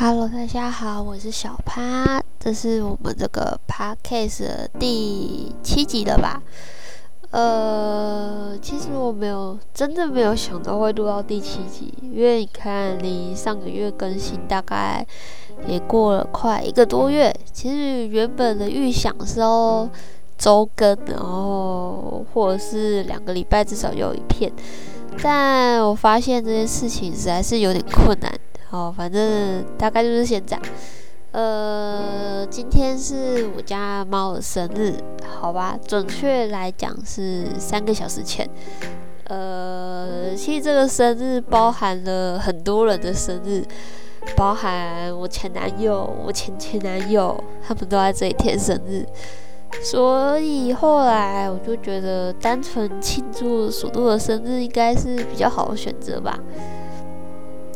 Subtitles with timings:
[0.00, 6.40] Hello，大家好，我是小趴，这是我们这个 Podcast 的第七集了吧？
[7.32, 15.04] 呃，其实我没有真的没有想到会录到第七集，因为你看，离上个月更新大概
[15.66, 17.34] 也过了快一个多月。
[17.52, 19.90] 其实原本的预想是哦
[20.38, 24.52] 周更，然后或者是两个礼拜至少有一片，
[25.20, 28.32] 但我发现这件事情实在是有点困难。
[28.70, 30.60] 好，反正大概就是现在。
[31.32, 34.94] 呃，今天是我家猫的生日，
[35.26, 38.48] 好吧，准确来讲是三个小时前。
[39.24, 43.64] 呃，其实这个生日包含了很多人的生日，
[44.36, 49.06] 包含我前男友、我前前男友，他们都在这一天生日。
[49.82, 56.38] 所以后来我就觉得，单纯庆祝属兔的生日应该是比较好的选择吧。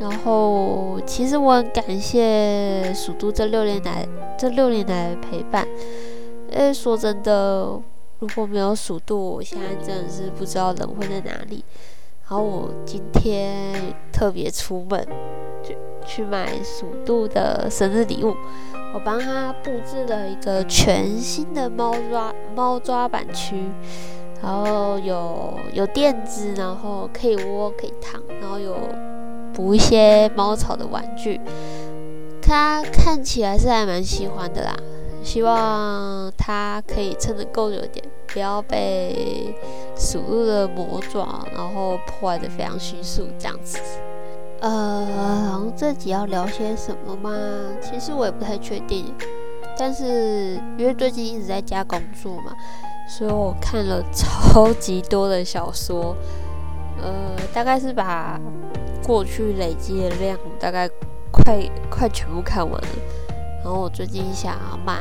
[0.00, 4.06] 然后，其实我很感谢蜀都这六年来
[4.38, 5.66] 这六年来的陪伴。
[6.50, 7.78] 因为说真的，
[8.20, 11.64] 如果没有蜀都，我现在真的是不知道人会在哪里。
[12.22, 13.74] 然后我今天
[14.12, 15.06] 特别出门
[15.64, 15.76] 去
[16.06, 18.36] 去买蜀都的生日礼物，
[18.94, 23.64] 我帮他布置了一个全新的猫抓猫抓板区，
[24.40, 28.76] 然后有有垫子，然后可以窝可以躺，然后有。
[29.58, 31.40] 补一些猫草的玩具，
[32.40, 34.72] 它看起来是还蛮喜欢的啦。
[35.24, 39.52] 希望它可以撑得够久点，不要被
[39.96, 43.80] 鼠鹿的魔爪然后破坏的非常迅速这样子。
[44.60, 45.08] 呃，
[45.44, 47.36] 然后这集要聊些什么吗？
[47.80, 49.12] 其实我也不太确定，
[49.76, 52.52] 但是因为最近一直在家工作嘛，
[53.08, 56.14] 所以我看了超级多的小说。
[57.02, 58.40] 呃，大概是把。
[59.08, 60.86] 过去累积的量大概
[61.32, 61.58] 快
[61.88, 62.88] 快全部看完了，
[63.64, 65.00] 然后我最近想要买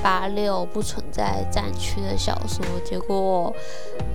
[0.00, 3.52] 八六不存在战区的小说，结果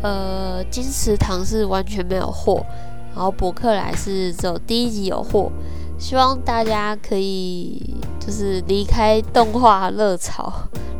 [0.01, 2.65] 呃金池堂是完全没有货，
[3.13, 5.51] 然后博客来是只有第一集有货，
[5.99, 10.53] 希望大家可以就是离开动画热潮，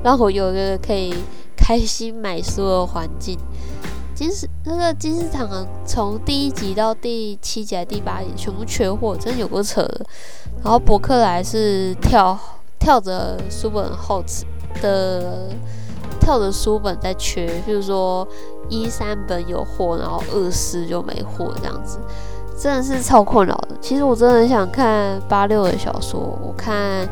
[0.04, 1.16] 让我有一个可以
[1.56, 3.40] 开心买书的环境。
[4.18, 5.48] 金石那个金石堂
[5.86, 10.04] 从第一集到第七集、第八集全部缺货，真的有够扯的。
[10.64, 12.36] 然后博客来是跳
[12.80, 14.24] 跳着书本后
[14.82, 15.52] 的
[16.20, 18.28] 跳着书本在缺，比如说
[18.70, 22.00] 一三本有货，然后二四就没货这样子，
[22.60, 23.78] 真的是超困扰的。
[23.80, 27.08] 其实我真的很想看八六的小说，我看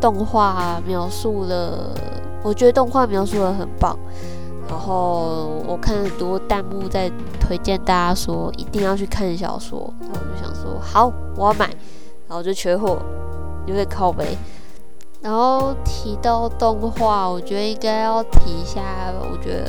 [0.00, 1.92] 动画描述的，
[2.44, 3.98] 我觉得动画描述的很棒。
[4.68, 11.66] 然后我看很多弹幕在推荐大家说一定要去看小说，然后我就想说好，我要买，
[12.28, 12.98] 然后就缺货，
[13.66, 14.36] 有点靠背。
[15.20, 18.80] 然后提到动画，我觉得应该要提一下，
[19.32, 19.68] 我觉得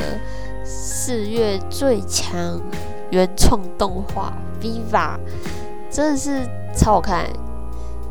[0.63, 2.61] 四月最强
[3.09, 4.31] 原创动画
[4.63, 4.91] 《Viva》
[5.89, 6.45] 真的是
[6.75, 7.25] 超好看。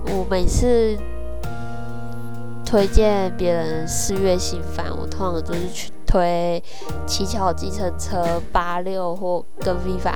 [0.07, 0.99] 我每次
[2.65, 5.93] 推荐别人四月新番，我通常都是去。
[6.09, 6.61] 推
[7.07, 10.15] 七巧计程车八六或跟 Viva，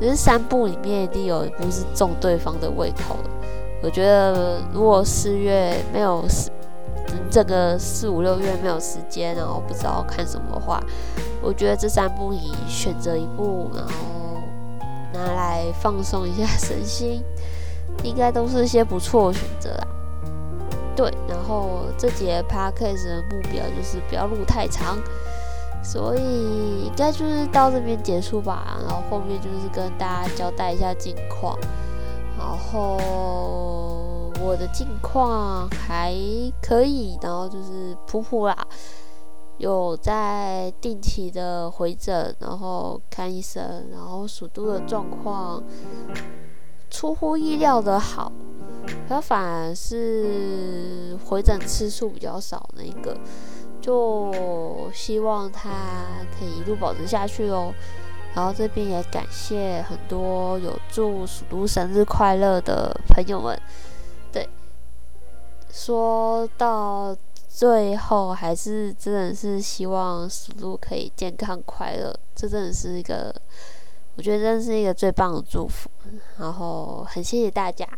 [0.00, 3.16] 只是三部里面一定有一部是中对方的胃口。
[3.82, 6.50] 我觉得如果四月没有四，
[7.30, 10.82] 整个四五六月没有时间，然后不知道看什么话，
[11.42, 13.92] 我觉得这三部你选择一部，然后
[15.12, 17.22] 拿来放松一下身心，
[18.02, 19.86] 应该都是一些不错的选择啦。
[20.96, 24.96] 对，然后这节 podcast 的目标就是不要录太长，
[25.84, 28.78] 所以应该就是到这边结束吧。
[28.80, 31.54] 然后后面就是跟大家交代一下近况，
[32.38, 32.96] 然后
[34.40, 36.14] 我的近况还
[36.62, 38.56] 可以，然后就是普普啦，
[39.58, 45.62] 有在定期的回诊，然后看医生，然后属度的状况
[46.88, 48.32] 出乎意料的好。
[49.08, 53.16] 他反而是回诊次数比较少那一个，
[53.80, 55.70] 就希望他
[56.38, 57.72] 可以一路保持下去哦。
[58.34, 63.58] 然后这边也感谢很多有祝蜀都生日快乐的朋友们。
[64.30, 64.46] 对，
[65.70, 67.16] 说到
[67.48, 73.34] 最后还是真的是希望蜀都可以健康快乐，这真的是一个
[74.16, 75.88] 我觉得真的是一个最棒的祝福。
[76.38, 77.88] 然后很谢谢大家。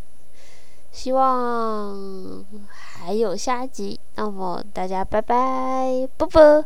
[0.90, 6.64] 希望还有下集，那么大家拜拜，啵啵。